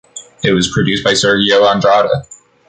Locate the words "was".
0.53-0.67